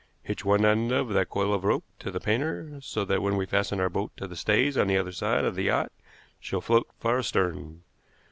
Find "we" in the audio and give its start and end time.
3.37-3.45